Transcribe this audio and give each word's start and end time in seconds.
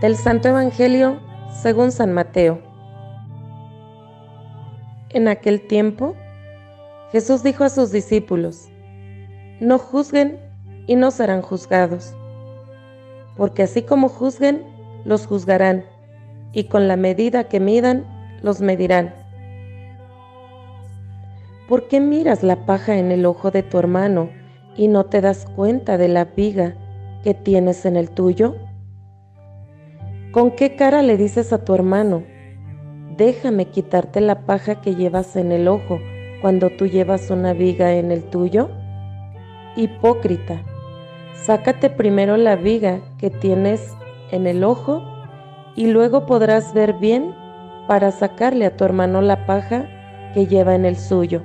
Del 0.00 0.14
Santo 0.14 0.46
Evangelio 0.46 1.18
según 1.60 1.90
San 1.90 2.12
Mateo. 2.12 2.60
En 5.08 5.26
aquel 5.26 5.66
tiempo, 5.66 6.14
Jesús 7.10 7.42
dijo 7.42 7.64
a 7.64 7.68
sus 7.68 7.90
discípulos, 7.90 8.68
No 9.58 9.76
juzguen 9.80 10.38
y 10.86 10.94
no 10.94 11.10
serán 11.10 11.42
juzgados, 11.42 12.14
porque 13.36 13.64
así 13.64 13.82
como 13.82 14.08
juzguen, 14.08 14.62
los 15.04 15.26
juzgarán, 15.26 15.84
y 16.52 16.64
con 16.64 16.86
la 16.86 16.94
medida 16.94 17.48
que 17.48 17.58
midan, 17.58 18.06
los 18.40 18.60
medirán. 18.60 19.12
¿Por 21.68 21.88
qué 21.88 21.98
miras 21.98 22.44
la 22.44 22.66
paja 22.66 22.98
en 22.98 23.10
el 23.10 23.26
ojo 23.26 23.50
de 23.50 23.64
tu 23.64 23.80
hermano 23.80 24.30
y 24.76 24.86
no 24.86 25.06
te 25.06 25.20
das 25.20 25.44
cuenta 25.56 25.98
de 25.98 26.06
la 26.06 26.24
viga 26.24 26.74
que 27.24 27.34
tienes 27.34 27.84
en 27.84 27.96
el 27.96 28.10
tuyo? 28.10 28.54
¿Con 30.32 30.50
qué 30.50 30.76
cara 30.76 31.00
le 31.00 31.16
dices 31.16 31.54
a 31.54 31.64
tu 31.64 31.74
hermano, 31.74 32.22
déjame 33.16 33.64
quitarte 33.66 34.20
la 34.20 34.44
paja 34.44 34.82
que 34.82 34.94
llevas 34.94 35.36
en 35.36 35.52
el 35.52 35.68
ojo 35.68 36.00
cuando 36.42 36.68
tú 36.68 36.86
llevas 36.86 37.30
una 37.30 37.54
viga 37.54 37.94
en 37.94 38.12
el 38.12 38.24
tuyo? 38.24 38.68
Hipócrita, 39.74 40.62
sácate 41.34 41.88
primero 41.88 42.36
la 42.36 42.56
viga 42.56 43.00
que 43.16 43.30
tienes 43.30 43.96
en 44.30 44.46
el 44.46 44.64
ojo 44.64 45.02
y 45.76 45.86
luego 45.86 46.26
podrás 46.26 46.74
ver 46.74 46.92
bien 46.92 47.34
para 47.86 48.10
sacarle 48.10 48.66
a 48.66 48.76
tu 48.76 48.84
hermano 48.84 49.22
la 49.22 49.46
paja 49.46 49.86
que 50.34 50.46
lleva 50.46 50.74
en 50.74 50.84
el 50.84 50.96
suyo. 50.96 51.42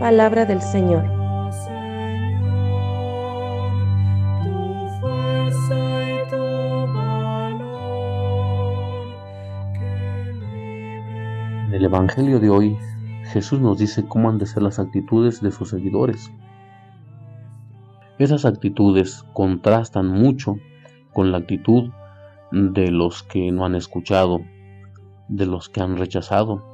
Palabra 0.00 0.46
del 0.46 0.62
Señor. 0.62 1.17
El 11.78 11.84
Evangelio 11.84 12.40
de 12.40 12.50
hoy, 12.50 12.76
Jesús 13.26 13.60
nos 13.60 13.78
dice 13.78 14.04
cómo 14.04 14.28
han 14.28 14.38
de 14.38 14.46
ser 14.46 14.64
las 14.64 14.80
actitudes 14.80 15.40
de 15.40 15.52
sus 15.52 15.70
seguidores. 15.70 16.32
Esas 18.18 18.44
actitudes 18.44 19.24
contrastan 19.32 20.08
mucho 20.08 20.56
con 21.12 21.30
la 21.30 21.38
actitud 21.38 21.92
de 22.50 22.90
los 22.90 23.22
que 23.22 23.52
no 23.52 23.64
han 23.64 23.76
escuchado, 23.76 24.40
de 25.28 25.46
los 25.46 25.68
que 25.68 25.80
han 25.80 25.96
rechazado, 25.96 26.64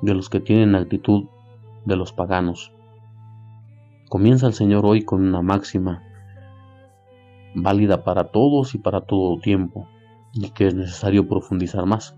de 0.00 0.14
los 0.14 0.30
que 0.30 0.40
tienen 0.40 0.76
actitud 0.76 1.26
de 1.84 1.96
los 1.96 2.14
paganos. 2.14 2.72
Comienza 4.08 4.46
el 4.46 4.54
Señor 4.54 4.86
hoy 4.86 5.02
con 5.02 5.26
una 5.26 5.42
máxima 5.42 6.02
válida 7.54 8.02
para 8.02 8.30
todos 8.30 8.74
y 8.74 8.78
para 8.78 9.02
todo 9.02 9.38
tiempo, 9.40 9.88
y 10.32 10.48
que 10.52 10.68
es 10.68 10.74
necesario 10.74 11.28
profundizar 11.28 11.84
más 11.84 12.16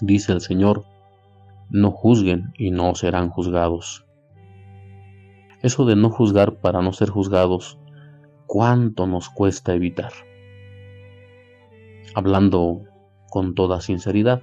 dice 0.00 0.32
el 0.32 0.40
Señor, 0.40 0.84
no 1.70 1.90
juzguen 1.90 2.52
y 2.56 2.70
no 2.70 2.94
serán 2.94 3.30
juzgados. 3.30 4.06
Eso 5.62 5.84
de 5.84 5.96
no 5.96 6.10
juzgar 6.10 6.56
para 6.56 6.82
no 6.82 6.92
ser 6.92 7.10
juzgados, 7.10 7.78
¿cuánto 8.46 9.06
nos 9.06 9.28
cuesta 9.28 9.74
evitar? 9.74 10.12
Hablando 12.14 12.82
con 13.28 13.54
toda 13.54 13.80
sinceridad, 13.80 14.42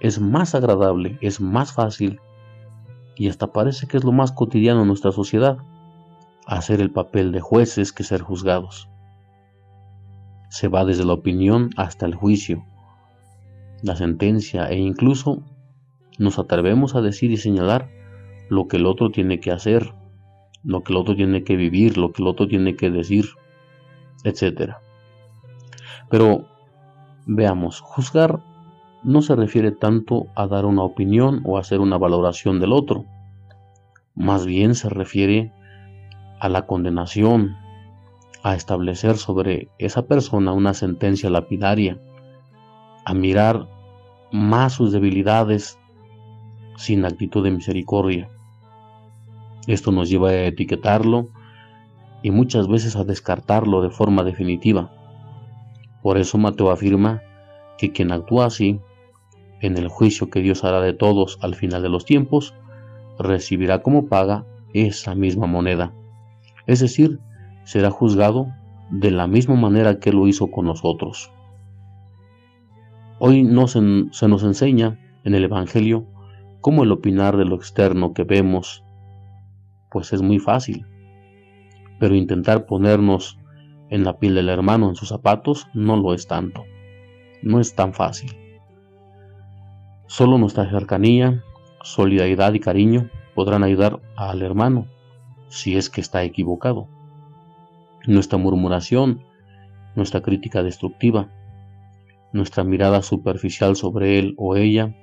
es 0.00 0.20
más 0.20 0.54
agradable, 0.54 1.18
es 1.20 1.40
más 1.40 1.72
fácil 1.72 2.20
y 3.16 3.28
hasta 3.28 3.52
parece 3.52 3.86
que 3.86 3.98
es 3.98 4.04
lo 4.04 4.12
más 4.12 4.32
cotidiano 4.32 4.80
en 4.80 4.88
nuestra 4.88 5.12
sociedad, 5.12 5.58
hacer 6.46 6.80
el 6.80 6.90
papel 6.90 7.32
de 7.32 7.40
jueces 7.40 7.92
que 7.92 8.02
ser 8.02 8.22
juzgados. 8.22 8.88
Se 10.48 10.68
va 10.68 10.84
desde 10.84 11.04
la 11.04 11.12
opinión 11.12 11.70
hasta 11.76 12.06
el 12.06 12.14
juicio, 12.14 12.64
la 13.82 13.96
sentencia 13.96 14.68
e 14.68 14.76
incluso 14.76 15.42
nos 16.18 16.38
atrevemos 16.38 16.94
a 16.94 17.00
decir 17.00 17.30
y 17.30 17.36
señalar 17.36 17.88
lo 18.48 18.68
que 18.68 18.76
el 18.76 18.86
otro 18.86 19.10
tiene 19.10 19.40
que 19.40 19.52
hacer, 19.52 19.94
lo 20.64 20.82
que 20.82 20.92
el 20.92 20.98
otro 20.98 21.14
tiene 21.14 21.44
que 21.44 21.56
vivir, 21.56 21.96
lo 21.96 22.12
que 22.12 22.22
el 22.22 22.28
otro 22.28 22.46
tiene 22.46 22.76
que 22.76 22.90
decir, 22.90 23.26
etc. 24.24 24.74
Pero 26.10 26.46
veamos, 27.26 27.80
juzgar 27.80 28.40
no 29.02 29.22
se 29.22 29.34
refiere 29.34 29.72
tanto 29.72 30.26
a 30.34 30.46
dar 30.46 30.66
una 30.66 30.82
opinión 30.82 31.40
o 31.44 31.56
hacer 31.56 31.80
una 31.80 31.96
valoración 31.96 32.60
del 32.60 32.72
otro, 32.72 33.06
más 34.14 34.44
bien 34.44 34.74
se 34.74 34.90
refiere 34.90 35.52
a 36.38 36.48
la 36.48 36.66
condenación, 36.66 37.56
a 38.42 38.54
establecer 38.54 39.16
sobre 39.16 39.68
esa 39.78 40.06
persona 40.06 40.52
una 40.52 40.74
sentencia 40.74 41.30
lapidaria, 41.30 41.98
a 43.04 43.14
mirar 43.14 43.68
más 44.32 44.74
sus 44.74 44.92
debilidades 44.92 45.78
sin 46.76 47.04
actitud 47.04 47.44
de 47.44 47.50
misericordia. 47.50 48.30
Esto 49.66 49.92
nos 49.92 50.08
lleva 50.08 50.30
a 50.30 50.44
etiquetarlo 50.46 51.28
y 52.22 52.30
muchas 52.30 52.68
veces 52.68 52.96
a 52.96 53.04
descartarlo 53.04 53.82
de 53.82 53.90
forma 53.90 54.24
definitiva. 54.24 54.90
Por 56.02 56.18
eso 56.18 56.38
Mateo 56.38 56.70
afirma 56.70 57.22
que 57.78 57.92
quien 57.92 58.12
actúa 58.12 58.46
así, 58.46 58.80
en 59.60 59.76
el 59.76 59.88
juicio 59.88 60.30
que 60.30 60.40
Dios 60.40 60.64
hará 60.64 60.80
de 60.80 60.94
todos 60.94 61.38
al 61.42 61.54
final 61.54 61.82
de 61.82 61.90
los 61.90 62.04
tiempos, 62.04 62.54
recibirá 63.18 63.82
como 63.82 64.06
paga 64.06 64.46
esa 64.72 65.14
misma 65.14 65.46
moneda. 65.46 65.92
Es 66.66 66.80
decir, 66.80 67.20
será 67.64 67.90
juzgado 67.90 68.46
de 68.90 69.10
la 69.10 69.26
misma 69.26 69.56
manera 69.56 70.00
que 70.00 70.12
lo 70.12 70.26
hizo 70.26 70.50
con 70.50 70.66
nosotros. 70.66 71.30
Hoy 73.22 73.42
no 73.42 73.68
se, 73.68 73.82
nos 73.82 74.42
enseña 74.44 74.98
en 75.24 75.34
el 75.34 75.44
Evangelio 75.44 76.06
cómo 76.62 76.84
el 76.84 76.90
opinar 76.90 77.36
de 77.36 77.44
lo 77.44 77.54
externo 77.54 78.14
que 78.14 78.24
vemos, 78.24 78.82
pues 79.90 80.14
es 80.14 80.22
muy 80.22 80.38
fácil. 80.38 80.86
Pero 81.98 82.14
intentar 82.14 82.64
ponernos 82.64 83.38
en 83.90 84.04
la 84.04 84.18
piel 84.18 84.36
del 84.36 84.48
hermano, 84.48 84.88
en 84.88 84.96
sus 84.96 85.10
zapatos, 85.10 85.68
no 85.74 85.98
lo 85.98 86.14
es 86.14 86.28
tanto. 86.28 86.64
No 87.42 87.60
es 87.60 87.74
tan 87.74 87.92
fácil. 87.92 88.34
Solo 90.06 90.38
nuestra 90.38 90.70
cercanía, 90.70 91.44
solidaridad 91.82 92.54
y 92.54 92.60
cariño 92.60 93.10
podrán 93.34 93.64
ayudar 93.64 94.00
al 94.16 94.40
hermano 94.40 94.86
si 95.48 95.76
es 95.76 95.90
que 95.90 96.00
está 96.00 96.22
equivocado. 96.22 96.88
Nuestra 98.06 98.38
murmuración, 98.38 99.20
nuestra 99.94 100.22
crítica 100.22 100.62
destructiva, 100.62 101.28
nuestra 102.32 102.64
mirada 102.64 103.02
superficial 103.02 103.76
sobre 103.76 104.18
él 104.18 104.34
o 104.36 104.56
ella, 104.56 104.94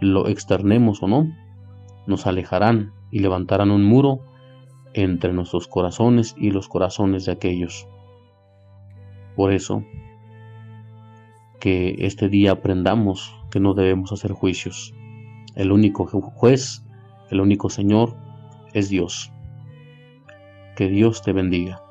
lo 0.00 0.28
externemos 0.28 1.02
o 1.02 1.08
no, 1.08 1.26
nos 2.06 2.26
alejarán 2.26 2.92
y 3.10 3.20
levantarán 3.20 3.70
un 3.70 3.84
muro 3.84 4.20
entre 4.94 5.32
nuestros 5.32 5.68
corazones 5.68 6.34
y 6.38 6.50
los 6.50 6.68
corazones 6.68 7.26
de 7.26 7.32
aquellos. 7.32 7.86
Por 9.34 9.52
eso, 9.52 9.82
que 11.60 11.96
este 11.98 12.28
día 12.28 12.52
aprendamos 12.52 13.34
que 13.50 13.60
no 13.60 13.74
debemos 13.74 14.12
hacer 14.12 14.32
juicios. 14.32 14.94
El 15.54 15.72
único 15.72 16.06
juez, 16.06 16.84
el 17.30 17.40
único 17.40 17.68
Señor 17.68 18.16
es 18.72 18.88
Dios. 18.88 19.32
Que 20.76 20.88
Dios 20.88 21.22
te 21.22 21.32
bendiga. 21.32 21.85